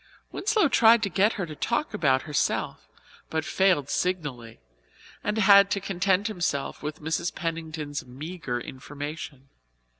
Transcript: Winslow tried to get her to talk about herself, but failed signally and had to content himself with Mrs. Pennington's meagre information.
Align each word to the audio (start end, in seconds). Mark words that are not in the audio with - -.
Winslow 0.31 0.67
tried 0.67 1.03
to 1.03 1.09
get 1.11 1.33
her 1.33 1.45
to 1.45 1.55
talk 1.55 1.93
about 1.93 2.23
herself, 2.23 2.87
but 3.29 3.45
failed 3.45 3.87
signally 3.87 4.59
and 5.23 5.37
had 5.37 5.69
to 5.69 5.79
content 5.79 6.25
himself 6.25 6.81
with 6.81 7.03
Mrs. 7.03 7.35
Pennington's 7.35 8.03
meagre 8.03 8.59
information. 8.59 9.49